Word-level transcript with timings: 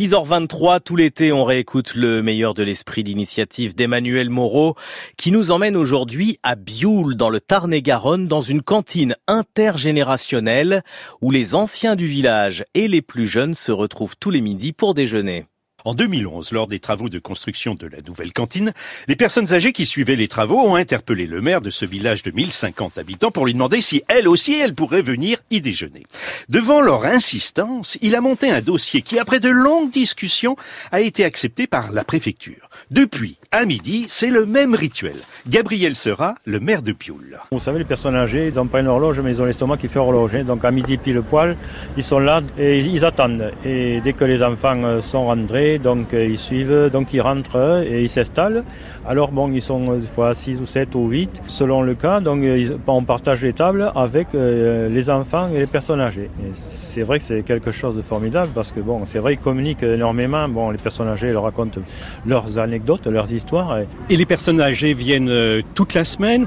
6h23, 0.00 0.80
tout 0.80 0.96
l'été, 0.96 1.30
on 1.30 1.44
réécoute 1.44 1.94
le 1.94 2.22
meilleur 2.22 2.54
de 2.54 2.62
l'esprit 2.62 3.04
d'initiative 3.04 3.74
d'Emmanuel 3.74 4.30
Moreau, 4.30 4.74
qui 5.18 5.30
nous 5.30 5.50
emmène 5.50 5.76
aujourd'hui 5.76 6.38
à 6.42 6.54
Bioul, 6.54 7.16
dans 7.16 7.28
le 7.28 7.38
Tarn-et-Garonne, 7.38 8.26
dans 8.26 8.40
une 8.40 8.62
cantine 8.62 9.14
intergénérationnelle, 9.26 10.84
où 11.20 11.30
les 11.30 11.54
anciens 11.54 11.96
du 11.96 12.06
village 12.06 12.64
et 12.72 12.88
les 12.88 13.02
plus 13.02 13.26
jeunes 13.26 13.52
se 13.52 13.72
retrouvent 13.72 14.16
tous 14.18 14.30
les 14.30 14.40
midis 14.40 14.72
pour 14.72 14.94
déjeuner. 14.94 15.44
En 15.84 15.94
2011, 15.94 16.52
lors 16.52 16.66
des 16.66 16.78
travaux 16.80 17.08
de 17.08 17.18
construction 17.18 17.74
de 17.74 17.86
la 17.86 17.98
nouvelle 18.06 18.32
cantine, 18.32 18.72
les 19.08 19.16
personnes 19.16 19.52
âgées 19.54 19.72
qui 19.72 19.86
suivaient 19.86 20.16
les 20.16 20.28
travaux 20.28 20.58
ont 20.58 20.74
interpellé 20.74 21.26
le 21.26 21.40
maire 21.40 21.60
de 21.60 21.70
ce 21.70 21.84
village 21.84 22.22
de 22.22 22.30
1050 22.30 22.98
habitants 22.98 23.30
pour 23.30 23.46
lui 23.46 23.54
demander 23.54 23.80
si 23.80 24.02
elle 24.08 24.28
aussi 24.28 24.58
elle 24.58 24.74
pourrait 24.74 25.02
venir 25.02 25.38
y 25.50 25.60
déjeuner. 25.60 26.04
Devant 26.48 26.80
leur 26.80 27.04
insistance, 27.04 27.96
il 28.02 28.14
a 28.14 28.20
monté 28.20 28.50
un 28.50 28.60
dossier 28.60 29.02
qui, 29.02 29.18
après 29.18 29.40
de 29.40 29.48
longues 29.48 29.90
discussions, 29.90 30.56
a 30.92 31.00
été 31.00 31.24
accepté 31.24 31.66
par 31.66 31.92
la 31.92 32.04
préfecture. 32.04 32.68
Depuis, 32.90 33.36
à 33.52 33.64
midi, 33.64 34.06
c'est 34.08 34.30
le 34.30 34.46
même 34.46 34.74
rituel. 34.74 35.16
Gabriel 35.48 35.96
Sera, 35.96 36.34
le 36.44 36.60
maire 36.60 36.82
de 36.82 36.92
Pioul. 36.92 37.38
Vous 37.50 37.58
savez, 37.58 37.78
les 37.78 37.84
personnes 37.84 38.16
âgées, 38.16 38.48
ils 38.48 38.54
n'ont 38.56 38.66
pas 38.66 38.80
une 38.80 38.86
horloge, 38.86 39.20
mais 39.20 39.32
ils 39.32 39.42
ont 39.42 39.44
l'estomac 39.44 39.78
qui 39.78 39.88
fait 39.88 39.98
horloge. 39.98 40.34
Hein. 40.34 40.44
Donc 40.44 40.64
à 40.64 40.70
midi 40.70 40.98
pile 40.98 41.22
poil, 41.22 41.56
ils 41.96 42.04
sont 42.04 42.18
là 42.18 42.42
et 42.58 42.80
ils 42.80 43.04
attendent. 43.04 43.52
Et 43.64 44.00
dès 44.00 44.12
que 44.12 44.24
les 44.24 44.42
enfants 44.42 44.82
euh, 44.82 45.00
sont 45.00 45.26
rentrés, 45.26 45.69
donc 45.78 46.14
euh, 46.14 46.26
ils 46.26 46.38
suivent, 46.38 46.90
donc 46.92 47.12
ils 47.12 47.20
rentrent 47.20 47.56
euh, 47.56 47.82
et 47.82 48.02
ils 48.02 48.08
s'installent. 48.08 48.64
Alors 49.06 49.30
bon, 49.30 49.50
ils 49.50 49.62
sont 49.62 49.96
des 49.96 50.06
fois 50.06 50.34
6 50.34 50.60
ou 50.60 50.66
7 50.66 50.94
ou 50.94 51.08
8, 51.08 51.42
selon 51.46 51.82
le 51.82 51.94
cas. 51.94 52.20
Donc 52.20 52.42
on 52.86 53.04
partage 53.04 53.42
les 53.42 53.52
tables 53.52 53.92
avec 53.94 54.28
les 54.32 55.10
enfants 55.10 55.48
et 55.54 55.58
les 55.58 55.66
personnes 55.66 56.00
âgées. 56.00 56.30
C'est 56.52 57.02
vrai 57.02 57.18
que 57.18 57.24
c'est 57.24 57.42
quelque 57.42 57.70
chose 57.70 57.96
de 57.96 58.02
formidable 58.02 58.52
parce 58.54 58.72
que 58.72 58.80
bon, 58.80 59.02
c'est 59.06 59.18
vrai 59.18 59.36
qu'ils 59.36 59.44
communiquent 59.44 59.82
énormément. 59.82 60.48
Bon, 60.48 60.70
les 60.70 60.78
personnes 60.78 61.08
âgées 61.08 61.32
leur 61.32 61.44
racontent 61.44 61.80
leurs 62.26 62.60
anecdotes, 62.60 63.06
leurs 63.06 63.32
histoires 63.32 63.78
et 64.08 64.16
les 64.16 64.26
personnes 64.26 64.60
âgées 64.60 64.94
viennent 64.94 65.28
euh, 65.28 65.62
toute 65.74 65.94
la 65.94 66.04
semaine? 66.04 66.46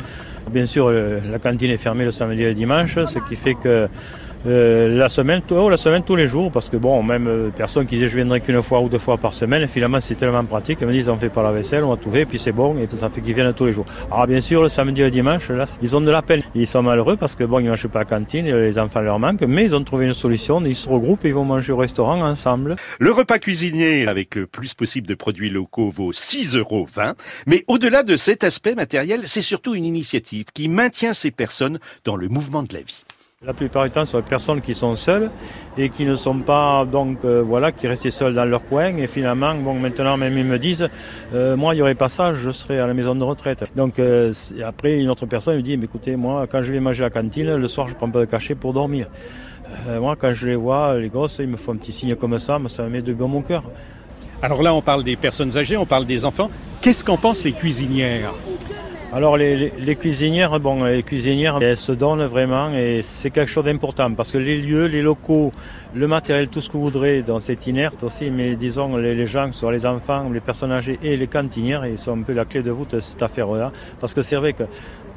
Bien 0.52 0.66
sûr, 0.66 0.92
la 0.92 1.39
cantine 1.39 1.72
est 1.72 1.78
fermée 1.78 2.03
le 2.03 2.11
samedi 2.11 2.44
et 2.44 2.50
le 2.50 2.53
dimanche, 2.53 2.95
ce 2.95 3.20
qui 3.20 3.38
fait 3.38 3.53
que 3.53 3.88
euh, 4.45 4.97
la 4.97 5.09
semaine, 5.09 5.41
oh, 5.52 5.69
la 5.69 5.77
semaine 5.77 6.03
tous 6.03 6.16
les 6.16 6.27
jours, 6.27 6.52
parce 6.52 6.69
que 6.69 6.77
bon, 6.77 7.02
même 7.02 7.27
euh, 7.27 7.49
personne 7.55 7.86
qui 7.86 7.95
disait 7.95 8.09
je 8.09 8.16
viendrai 8.16 8.41
qu'une 8.41 8.61
fois 8.61 8.81
ou 8.81 8.89
deux 8.89 8.97
fois 8.97 9.17
par 9.17 9.33
semaine, 9.33 9.67
finalement 9.67 9.99
c'est 10.02 10.16
tellement 10.16 10.44
pratique, 10.44 10.80
ils 10.81 10.88
me 10.88 10.91
disent 10.91 11.08
on 11.09 11.17
fait 11.17 11.30
pas 11.30 11.44
la 11.44 11.52
vaisselle, 11.52 11.83
on 11.83 11.94
a 11.94 11.97
tout 11.97 12.11
fait, 12.11 12.25
puis 12.25 12.39
c'est 12.39 12.52
bon, 12.52 12.77
et 12.77 12.88
ça 12.97 13.09
fait 13.09 13.21
qu'ils 13.21 13.33
viennent 13.33 13.53
tous 13.53 13.66
les 13.66 13.71
jours. 13.71 13.86
Alors 14.11 14.27
bien 14.27 14.41
sûr, 14.41 14.61
le 14.61 14.69
samedi 14.69 15.02
et 15.02 15.05
le 15.05 15.11
dimanche, 15.11 15.49
là, 15.49 15.66
ils 15.81 15.95
ont 15.95 16.02
de 16.02 16.11
la 16.11 16.21
peine. 16.21 16.41
Ils 16.55 16.67
sont 16.67 16.83
malheureux 16.83 17.16
parce 17.16 17.36
que 17.36 17.44
bon, 17.44 17.59
ils 17.59 17.69
mangent 17.69 17.88
pas 17.88 17.99
à 17.99 18.03
la 18.03 18.09
cantine, 18.09 18.45
les 18.45 18.80
enfants 18.80 19.02
leur 19.02 19.19
manquent, 19.19 19.41
mais 19.41 19.64
ils 19.64 19.75
ont 19.75 19.83
trouvé 19.83 20.05
une 20.05 20.14
solution, 20.14 20.64
ils 20.66 20.75
se 20.75 20.89
regroupent 20.89 21.23
et 21.25 21.30
ils 21.30 21.33
vont 21.33 21.45
manger 21.45 21.71
au 21.71 21.77
restaurant 21.77 22.21
ensemble. 22.21 22.75
Le 22.99 23.11
repas 23.11 23.39
cuisinier 23.39 24.08
avec 24.08 24.36
le 24.36 24.47
plus 24.47 24.73
possible 24.73 25.08
de 25.08 25.16
produits 25.16 25.49
locaux 25.49 25.89
vaut 25.89 26.11
6,20 26.11 26.58
euros. 26.58 26.88
Mais 27.47 27.64
au-delà 27.67 28.03
de 28.03 28.16
cet 28.16 28.44
aspect 28.44 28.75
matériel, 28.75 29.21
c'est 29.25 29.41
surtout 29.41 29.75
une 29.75 29.86
initiative 29.86 30.45
qui 30.53 30.67
maintient 30.67 31.14
ces 31.14 31.31
personnes 31.31 31.80
dans 32.03 32.16
le 32.16 32.27
mouvement 32.27 32.64
de 32.64 32.73
la 32.73 32.81
vie. 32.81 33.03
La 33.45 33.53
plupart 33.53 33.83
du 33.83 33.91
temps, 33.91 34.05
ce 34.05 34.13
sont 34.13 34.19
des 34.19 34.23
personnes 34.23 34.61
qui 34.61 34.73
sont 34.73 34.95
seules 34.95 35.30
et 35.77 35.89
qui 35.89 36.05
ne 36.05 36.16
sont 36.16 36.39
pas, 36.39 36.86
donc, 36.86 37.25
euh, 37.25 37.44
voilà, 37.45 37.73
qui 37.73 37.88
restaient 37.89 38.09
seules 38.09 38.33
dans 38.33 38.45
leur 38.45 38.63
coin. 38.66 38.95
Et 38.95 39.05
finalement, 39.05 39.53
bon, 39.53 39.73
maintenant, 39.73 40.16
même 40.16 40.38
ils 40.38 40.45
me 40.45 40.58
disent, 40.58 40.88
euh, 41.33 41.58
moi, 41.58 41.73
il 41.73 41.77
n'y 41.77 41.81
aurait 41.81 41.94
pas 41.94 42.08
ça, 42.08 42.33
je 42.33 42.52
serais 42.52 42.80
à 42.80 42.88
la 42.88 42.94
maison 42.94 43.16
de 43.16 43.23
retraite. 43.23 43.66
Donc, 43.75 43.99
euh, 43.99 44.31
après, 44.66 44.97
une 44.97 45.09
autre 45.09 45.25
personne 45.25 45.58
me 45.58 45.61
dit, 45.61 45.75
mais 45.75 45.86
écoutez, 45.86 46.16
moi, 46.16 46.47
quand 46.49 46.61
je 46.61 46.71
vais 46.71 46.80
manger 46.80 47.03
à 47.03 47.08
la 47.08 47.09
cantine, 47.09 47.55
le 47.55 47.67
soir, 47.67 47.89
je 47.89 47.95
prends 47.95 48.09
pas 48.09 48.21
de 48.21 48.25
cachet 48.25 48.55
pour 48.55 48.71
dormir. 48.71 49.08
moi, 49.99 50.16
quand 50.17 50.31
je 50.33 50.47
les 50.47 50.55
vois, 50.55 50.97
les 50.97 51.09
gosses, 51.09 51.39
ils 51.39 51.47
me 51.47 51.58
font 51.58 51.73
un 51.73 51.77
petit 51.77 51.91
signe 51.91 52.16
comme 52.16 52.39
ça, 52.39 52.59
mais 52.59 52.69
ça 52.69 52.83
me 52.83 52.89
met 52.89 53.02
de 53.02 53.11
bon 53.11 53.27
mon 53.27 53.41
cœur. 53.41 53.64
Alors 54.41 54.61
là, 54.61 54.73
on 54.73 54.81
parle 54.81 55.03
des 55.03 55.17
personnes 55.17 55.58
âgées, 55.58 55.75
on 55.75 55.86
parle 55.86 56.05
des 56.05 56.23
enfants. 56.23 56.49
Qu'est-ce 56.80 57.03
qu'en 57.03 57.17
pensent 57.17 57.44
les 57.44 57.53
cuisinières? 57.53 58.33
Alors 59.14 59.38
les, 59.38 59.95
cuisinières, 59.95 60.59
bon, 60.59 60.86
les 60.86 61.03
cuisinières, 61.03 61.60
elles 61.61 61.77
se 61.77 61.92
donnent 61.92 62.26
vraiment 62.26 62.73
et 62.73 63.04
c'est 63.04 63.30
quelque 63.30 63.52
chose 63.52 63.65
d'important 63.65 64.11
parce 64.15 64.32
que 64.32 64.39
les 64.39 64.60
lieux, 64.60 64.86
les 64.86 65.04
locaux, 65.04 65.52
le 65.93 66.08
matériel, 66.08 66.48
tout 66.48 66.61
ce 66.61 66.67
que 66.67 66.77
vous 66.77 66.86
voudrez, 66.86 67.21
dans 67.21 67.39
c'est 67.39 67.67
inerte 67.67 68.04
aussi, 68.04 68.32
mais 68.32 68.55
disons 68.55 68.98
les, 68.98 69.26
gens, 69.27 69.52
soit 69.52 69.71
les 69.71 69.86
enfants, 69.86 70.32
les 70.33 70.39
personnes 70.39 70.71
âgées 70.71 70.98
et 71.04 71.15
les 71.15 71.27
cantinières, 71.27 71.86
ils 71.86 71.99
sont 71.99 72.17
un 72.17 72.23
peu 72.23 72.33
la 72.33 72.45
clé 72.45 72.64
de 72.64 72.71
voûte 72.71 72.95
de 72.95 72.99
cette 72.99 73.21
affaire-là 73.21 73.71
parce 73.99 74.15
que 74.15 74.23
c'est 74.23 74.36
vrai 74.36 74.54
que 74.54 74.64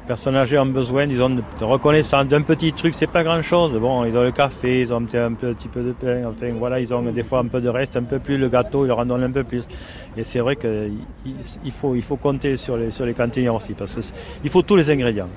personnes 0.07 0.35
âgées 0.35 0.57
ont 0.57 0.65
besoin, 0.65 1.05
disons, 1.05 1.29
de 1.29 1.63
reconnaissance 1.63 2.27
d'un 2.27 2.41
petit 2.41 2.73
truc, 2.73 2.93
c'est 2.93 3.07
pas 3.07 3.23
grand 3.23 3.41
chose. 3.41 3.73
Bon, 3.73 4.05
ils 4.05 4.17
ont 4.17 4.23
le 4.23 4.31
café, 4.31 4.81
ils 4.81 4.93
ont 4.93 4.97
un 4.97 5.33
petit, 5.33 5.67
peu 5.67 5.81
de 5.81 5.91
pain, 5.91 6.23
enfin 6.25 6.51
voilà, 6.57 6.79
ils 6.79 6.93
ont 6.93 7.01
des 7.03 7.23
fois 7.23 7.39
un 7.39 7.47
peu 7.47 7.61
de 7.61 7.69
reste, 7.69 7.97
un 7.97 8.03
peu 8.03 8.19
plus 8.19 8.37
le 8.37 8.49
gâteau, 8.49 8.85
ils 8.85 8.87
leur 8.87 8.99
en 8.99 9.05
donnent 9.05 9.25
un 9.25 9.31
peu 9.31 9.43
plus. 9.43 9.67
Et 10.15 10.23
c'est 10.23 10.39
vrai 10.39 10.55
qu'il 10.55 11.71
faut, 11.71 11.93
il 11.93 12.01
faut 12.01 12.17
compter 12.17 12.57
sur 12.57 12.77
les, 12.77 12.89
sur 12.89 13.05
les 13.05 13.13
cantinières 13.13 13.55
aussi, 13.55 13.73
parce 13.73 14.13
qu'il 14.41 14.49
faut 14.49 14.61
tous 14.61 14.77
les 14.77 14.89
ingrédients. 14.89 15.29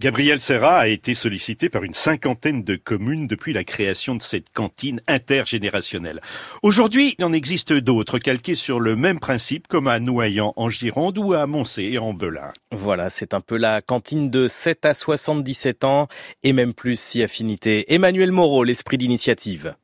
Gabriel 0.00 0.40
Serra 0.40 0.78
a 0.78 0.88
été 0.88 1.14
sollicité 1.14 1.68
par 1.68 1.84
une 1.84 1.94
cinquantaine 1.94 2.64
de 2.64 2.76
communes 2.76 3.26
depuis 3.26 3.52
la 3.52 3.64
création 3.64 4.14
de 4.14 4.22
cette 4.22 4.50
cantine 4.52 5.00
intergénérationnelle. 5.06 6.20
Aujourd'hui, 6.62 7.14
il 7.18 7.24
en 7.24 7.32
existe 7.32 7.72
d'autres 7.72 8.18
calquées 8.18 8.54
sur 8.54 8.80
le 8.80 8.96
même 8.96 9.20
principe 9.20 9.68
comme 9.68 9.88
à 9.88 10.00
Noyant 10.00 10.52
en 10.56 10.68
Gironde 10.68 11.18
ou 11.18 11.34
à 11.34 11.46
Moncé 11.46 11.98
en 11.98 12.14
Belin. 12.14 12.52
Voilà, 12.72 13.10
c'est 13.10 13.34
un 13.34 13.40
peu 13.40 13.56
la 13.56 13.82
cantine 13.82 14.30
de 14.30 14.48
7 14.48 14.86
à 14.86 14.94
77 14.94 15.84
ans 15.84 16.08
et 16.42 16.52
même 16.52 16.74
plus 16.74 16.98
si 16.98 17.22
affinité. 17.22 17.92
Emmanuel 17.92 18.32
Moreau, 18.32 18.64
l'esprit 18.64 18.98
d'initiative. 18.98 19.74